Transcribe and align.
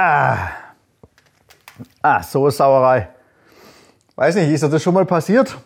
Ah, 0.00 0.50
ah 2.02 2.22
so 2.22 2.44
eine 2.44 2.52
Sauerei. 2.52 3.08
Weiß 4.14 4.36
nicht, 4.36 4.48
ist 4.48 4.62
dir 4.62 4.68
das 4.68 4.80
schon 4.80 4.94
mal 4.94 5.04
passiert, 5.04 5.58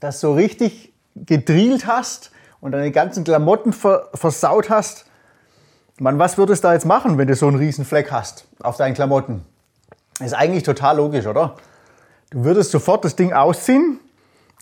dass 0.00 0.20
du 0.20 0.32
richtig 0.32 0.92
gedrillt 1.14 1.86
hast 1.86 2.32
und 2.60 2.72
deine 2.72 2.90
ganzen 2.90 3.22
Klamotten 3.22 3.72
ver 3.72 4.08
versaut 4.14 4.68
hast? 4.68 5.06
Mann, 6.00 6.18
was 6.18 6.36
würdest 6.38 6.64
du 6.64 6.68
da 6.68 6.74
jetzt 6.74 6.86
machen, 6.86 7.18
wenn 7.18 7.28
du 7.28 7.36
so 7.36 7.46
einen 7.46 7.56
riesen 7.56 7.84
Fleck 7.84 8.10
hast 8.10 8.48
auf 8.64 8.78
deinen 8.78 8.94
Klamotten? 8.94 9.46
Ist 10.18 10.34
eigentlich 10.34 10.64
total 10.64 10.96
logisch, 10.96 11.28
oder? 11.28 11.54
Du 12.30 12.42
würdest 12.42 12.72
sofort 12.72 13.04
das 13.04 13.14
Ding 13.14 13.32
ausziehen, 13.32 14.00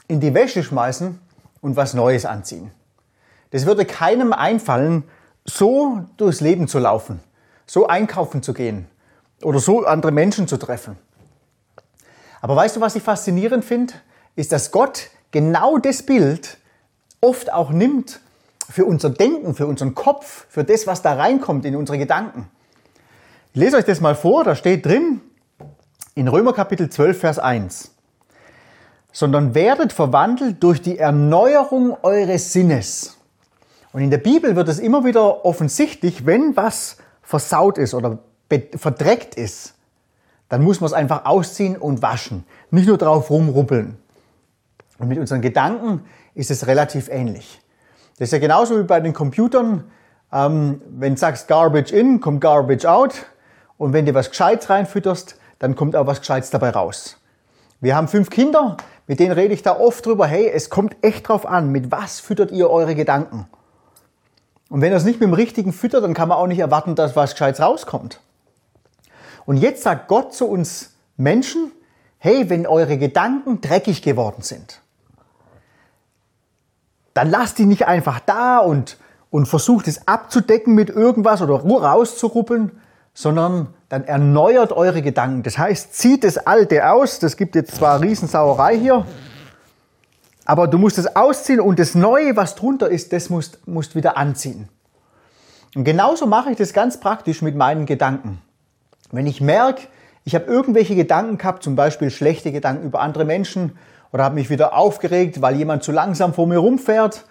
in 0.09 0.21
die 0.21 0.35
Wäsche 0.35 0.62
schmeißen 0.62 1.19
und 1.62 1.77
was 1.77 1.95
Neues 1.95 2.27
anziehen. 2.27 2.71
Das 3.48 3.64
würde 3.64 3.87
keinem 3.87 4.35
einfallen, 4.35 5.05
so 5.46 6.05
durchs 6.19 6.43
Leben 6.43 6.69
zu 6.69 6.79
laufen 6.79 7.23
so 7.67 7.87
einkaufen 7.87 8.43
zu 8.43 8.55
gehen 8.55 8.87
oder 9.43 9.59
so 9.59 9.84
andere 9.84 10.12
Menschen 10.12 10.48
zu 10.48 10.57
treffen. 10.57 10.97
Aber 12.41 12.57
weißt 12.57 12.77
du, 12.77 12.80
was 12.80 12.95
ich 12.95 13.02
faszinierend 13.02 13.65
finde? 13.65 13.95
Ist, 14.37 14.52
dass 14.52 14.71
Gott 14.71 15.09
genau 15.30 15.79
das 15.79 16.02
Bild 16.02 16.59
oft 17.21 17.52
auch 17.52 17.71
nimmt 17.71 18.21
für 18.69 18.85
unser 18.85 19.11
Denken, 19.11 19.55
für 19.55 19.66
unseren 19.66 19.95
Kopf, 19.95 20.47
für 20.48 20.65
das, 20.65 20.87
was 20.87 21.02
da 21.02 21.15
reinkommt 21.15 21.65
in 21.65 21.77
unsere 21.77 21.98
Gedanken. 21.98 22.48
Ich 23.52 23.61
lese 23.61 23.77
euch 23.77 23.85
das 23.85 24.01
mal 24.01 24.15
vor, 24.15 24.45
da 24.45 24.55
steht 24.55 24.85
drin 24.85 25.21
in 26.15 26.29
Römer 26.29 26.52
Kapitel 26.52 26.91
12, 26.91 27.19
Vers 27.19 27.38
1. 27.38 27.93
Sondern 29.12 29.55
werdet 29.55 29.93
verwandelt 29.93 30.62
durch 30.62 30.83
die 30.83 30.99
Erneuerung 30.99 31.96
eures 32.02 32.52
Sinnes. 32.52 33.16
Und 33.93 34.02
in 34.02 34.10
der 34.10 34.19
Bibel 34.19 34.57
wird 34.57 34.69
es 34.69 34.80
immer 34.80 35.05
wieder 35.05 35.45
offensichtlich, 35.45 36.27
wenn 36.27 36.57
was 36.57 36.96
versaut 37.24 37.78
ist 37.78 37.95
oder 37.95 38.19
verdreckt 38.77 39.34
ist, 39.34 39.74
dann 40.48 40.62
muss 40.62 40.80
man 40.80 40.87
es 40.87 40.92
einfach 40.92 41.24
ausziehen 41.24 41.76
und 41.76 42.02
waschen. 42.02 42.45
Nicht 42.71 42.87
nur 42.87 42.99
drauf 42.99 43.30
rumruppeln. 43.30 43.96
Und 44.99 45.09
mit 45.09 45.18
unseren 45.18 45.40
Gedanken 45.40 46.04
ist 46.34 46.51
es 46.51 46.66
relativ 46.66 47.09
ähnlich. 47.09 47.60
Das 48.18 48.29
ist 48.29 48.32
ja 48.32 48.38
genauso 48.38 48.79
wie 48.79 48.84
bei 48.84 49.01
den 49.01 49.12
Computern. 49.12 49.84
Ähm, 50.32 50.80
wenn 50.88 51.15
du 51.15 51.18
sagst 51.18 51.49
Garbage 51.49 51.93
in, 51.93 52.21
kommt 52.21 52.40
Garbage 52.40 52.84
out. 52.84 53.27
Und 53.77 53.93
wenn 53.93 54.06
du 54.06 54.15
was 54.15 54.30
Gescheites 54.30 54.71
reinfütterst, 54.71 55.37
dann 55.59 55.74
kommt 55.74 55.96
auch 55.96 56.06
was 56.06 56.21
Gescheites 56.21 56.51
dabei 56.51 56.71
raus. 56.71 57.18
Wir 57.80 57.96
haben 57.96 58.09
fünf 58.09 58.30
Kinder, 58.30 58.77
mit 59.06 59.21
denen 59.21 59.32
rede 59.32 59.52
ich 59.52 59.62
da 59.62 59.79
oft 59.79 60.06
drüber, 60.06 60.27
hey, 60.27 60.49
es 60.49 60.71
kommt 60.71 60.96
echt 61.02 61.29
drauf 61.29 61.45
an, 61.46 61.71
mit 61.71 61.90
was 61.90 62.21
füttert 62.21 62.51
ihr 62.51 62.71
eure 62.71 62.95
Gedanken? 62.95 63.46
Und 64.75 64.81
wenn 64.81 64.91
er 64.91 64.97
es 64.97 65.05
nicht 65.05 65.21
mit 65.21 65.28
dem 65.28 65.34
richtigen 65.34 65.72
füttert, 65.72 66.03
dann 66.03 66.15
kann 66.15 66.28
man 66.28 66.37
auch 66.37 66.49
nicht 66.49 66.59
erwarten, 66.59 66.97
dass 66.97 67.15
was 67.15 67.31
Gescheites 67.31 67.61
rauskommt. 67.61 68.19
Und 69.47 69.56
jetzt 69.56 69.84
sagt 69.84 70.09
Gott 70.09 70.34
zu 70.34 70.49
uns 70.49 70.97
Menschen, 71.17 71.71
hey, 72.19 72.50
wenn 72.50 72.67
eure 72.67 72.99
Gedanken 72.99 73.61
dreckig 73.61 74.03
geworden 74.03 74.43
sind, 74.43 74.81
dann 77.12 77.31
lasst 77.31 77.59
die 77.59 77.67
nicht 77.67 77.87
einfach 77.87 78.19
da 78.19 78.59
und, 78.59 78.97
und 79.31 79.47
versucht 79.47 79.87
es 79.87 80.09
abzudecken 80.09 80.75
mit 80.75 80.91
irgendwas 80.91 81.41
oder 81.41 81.55
rauszuruppeln, 81.55 82.72
sondern 83.12 83.69
dann 83.89 84.03
erneuert 84.03 84.72
eure 84.72 85.03
Gedanken. 85.03 85.45
Das 85.45 85.56
heißt, 85.56 85.95
zieht 85.95 86.25
das 86.25 86.37
Alte 86.37 86.91
aus. 86.91 87.21
Das 87.21 87.37
gibt 87.37 87.55
jetzt 87.55 87.77
zwar 87.77 88.00
Riesensauerei 88.00 88.77
hier, 88.77 89.06
aber 90.44 90.69
du 90.69 90.78
musst 90.78 90.98
es 90.98 91.16
ausziehen 91.16 91.60
und 91.60 91.78
das 91.78 91.94
Neue, 91.94 92.37
was 92.37 92.54
drunter 92.54 92.88
ist, 92.88 93.12
das 93.12 93.31
musst, 93.31 93.66
musst 93.66 93.94
wieder 93.94 94.16
anziehen. 94.16 94.69
Und 95.75 95.84
genauso 95.84 96.26
mache 96.26 96.50
ich 96.50 96.56
das 96.56 96.72
ganz 96.72 97.00
praktisch 97.00 97.42
mit 97.42 97.56
meinen 97.56 97.87
Gedanken. 97.87 98.41
Wenn 99.10 99.26
ich 99.26 99.41
merke, 99.41 99.88
ich 100.25 100.34
habe 100.34 100.47
irgendwelche 100.47 100.94
Gedanken 100.94 101.38
gehabt, 101.38 101.62
zum 101.62 101.76
Beispiel 101.76 102.10
schlechte 102.10 102.53
Gedanken 102.53 102.87
über 102.87 103.00
andere 103.00 103.25
Menschen 103.25 103.76
oder 104.12 104.25
habe 104.25 104.37
mich 104.37 104.50
wieder 104.50 104.76
aufgeregt, 104.76 105.43
weil 105.43 105.56
jemand 105.56 105.83
zu 105.83 105.93
langsam 105.93 106.33
vor 106.34 106.47
mir 106.47 106.59
rumfährt, 106.59 107.25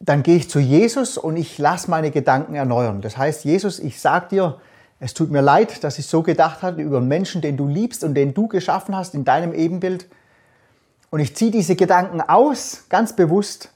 dann 0.00 0.22
gehe 0.22 0.36
ich 0.36 0.50
zu 0.50 0.58
Jesus 0.58 1.16
und 1.16 1.36
ich 1.36 1.58
lasse 1.58 1.90
meine 1.90 2.10
Gedanken 2.10 2.54
erneuern. 2.54 3.02
Das 3.02 3.16
heißt, 3.16 3.44
Jesus, 3.44 3.78
ich 3.78 4.00
sage 4.00 4.26
dir, 4.30 4.58
es 4.98 5.14
tut 5.14 5.30
mir 5.30 5.42
leid, 5.42 5.84
dass 5.84 5.98
ich 5.98 6.06
so 6.06 6.22
gedacht 6.22 6.62
habe 6.62 6.82
über 6.82 6.98
einen 6.98 7.08
Menschen, 7.08 7.40
den 7.40 7.56
du 7.56 7.66
liebst 7.66 8.02
und 8.02 8.14
den 8.14 8.34
du 8.34 8.48
geschaffen 8.48 8.96
hast 8.96 9.14
in 9.14 9.24
deinem 9.24 9.52
Ebenbild. 9.52 10.06
Und 11.12 11.20
ich 11.20 11.36
ziehe 11.36 11.50
diese 11.50 11.76
Gedanken 11.76 12.22
aus, 12.22 12.86
ganz 12.88 13.14
bewusst, 13.14 13.68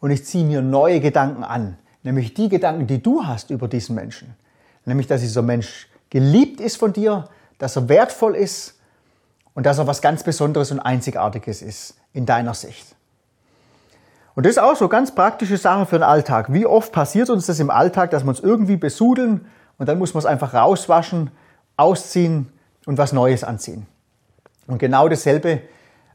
und 0.00 0.10
ich 0.10 0.24
ziehe 0.24 0.46
mir 0.46 0.62
neue 0.62 1.00
Gedanken 1.00 1.44
an. 1.44 1.76
Nämlich 2.02 2.32
die 2.32 2.48
Gedanken, 2.48 2.86
die 2.86 3.02
du 3.02 3.26
hast 3.26 3.50
über 3.50 3.68
diesen 3.68 3.94
Menschen. 3.94 4.34
Nämlich, 4.86 5.06
dass 5.06 5.20
dieser 5.20 5.42
Mensch 5.42 5.88
geliebt 6.08 6.58
ist 6.58 6.78
von 6.78 6.94
dir, 6.94 7.28
dass 7.58 7.76
er 7.76 7.90
wertvoll 7.90 8.34
ist 8.34 8.80
und 9.52 9.66
dass 9.66 9.76
er 9.76 9.86
was 9.86 10.00
ganz 10.00 10.24
Besonderes 10.24 10.70
und 10.70 10.80
Einzigartiges 10.80 11.60
ist 11.60 11.98
in 12.14 12.24
deiner 12.24 12.54
Sicht. 12.54 12.96
Und 14.34 14.46
das 14.46 14.52
ist 14.52 14.58
auch 14.58 14.74
so 14.74 14.88
ganz 14.88 15.14
praktische 15.14 15.58
Sache 15.58 15.84
für 15.84 15.96
den 15.96 16.02
Alltag. 16.04 16.50
Wie 16.50 16.64
oft 16.64 16.92
passiert 16.92 17.28
uns 17.28 17.44
das 17.44 17.60
im 17.60 17.68
Alltag, 17.68 18.10
dass 18.10 18.24
wir 18.24 18.30
uns 18.30 18.40
irgendwie 18.40 18.78
besudeln 18.78 19.44
und 19.76 19.86
dann 19.86 19.98
muss 19.98 20.14
man 20.14 20.20
es 20.20 20.26
einfach 20.26 20.54
rauswaschen, 20.54 21.30
ausziehen 21.76 22.50
und 22.86 22.96
was 22.96 23.12
Neues 23.12 23.44
anziehen. 23.44 23.86
Und 24.66 24.78
genau 24.78 25.10
dasselbe 25.10 25.60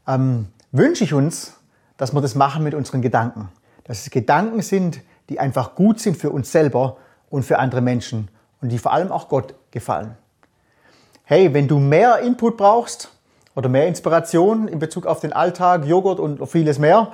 ähm, 0.08 0.48
wünsche 0.76 1.04
ich 1.04 1.12
uns, 1.12 1.54
dass 1.96 2.12
wir 2.12 2.20
das 2.20 2.34
machen 2.34 2.62
mit 2.62 2.74
unseren 2.74 3.02
Gedanken. 3.02 3.48
Dass 3.84 4.02
es 4.02 4.10
Gedanken 4.10 4.62
sind, 4.62 5.00
die 5.28 5.40
einfach 5.40 5.74
gut 5.74 6.00
sind 6.00 6.16
für 6.16 6.30
uns 6.30 6.52
selber 6.52 6.96
und 7.30 7.44
für 7.44 7.58
andere 7.58 7.80
Menschen 7.80 8.28
und 8.60 8.70
die 8.70 8.78
vor 8.78 8.92
allem 8.92 9.10
auch 9.10 9.28
Gott 9.28 9.54
gefallen. 9.70 10.16
Hey, 11.24 11.52
wenn 11.52 11.66
du 11.68 11.78
mehr 11.78 12.20
Input 12.20 12.56
brauchst 12.56 13.10
oder 13.54 13.68
mehr 13.68 13.86
Inspiration 13.86 14.68
in 14.68 14.78
Bezug 14.78 15.06
auf 15.06 15.20
den 15.20 15.32
Alltag, 15.32 15.84
Joghurt 15.84 16.20
und 16.20 16.46
vieles 16.46 16.78
mehr, 16.78 17.12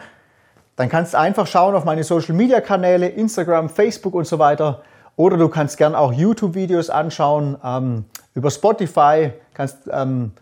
dann 0.76 0.88
kannst 0.88 1.14
du 1.14 1.18
einfach 1.18 1.46
schauen 1.46 1.74
auf 1.74 1.84
meine 1.84 2.04
Social 2.04 2.34
Media 2.34 2.60
Kanäle, 2.60 3.08
Instagram, 3.08 3.68
Facebook 3.68 4.14
und 4.14 4.26
so 4.26 4.38
weiter. 4.38 4.82
Oder 5.16 5.36
du 5.36 5.48
kannst 5.48 5.76
gern 5.76 5.94
auch 5.94 6.12
YouTube-Videos 6.12 6.90
anschauen 6.90 7.56
ähm, 7.62 8.04
über 8.34 8.50
Spotify, 8.50 9.32
kannst 9.54 9.78
ähm, 9.90 10.32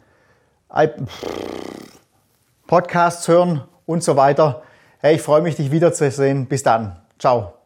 Podcasts 2.71 3.27
hören 3.27 3.63
und 3.85 4.05
so 4.05 4.15
weiter. 4.15 4.63
Hey, 5.01 5.17
ich 5.17 5.23
freue 5.23 5.43
mich, 5.43 5.57
dich 5.57 5.73
wiederzusehen. 5.73 6.47
Bis 6.47 6.63
dann. 6.63 7.01
Ciao. 7.19 7.60